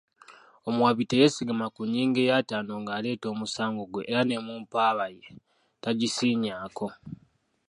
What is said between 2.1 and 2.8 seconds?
ey'ataano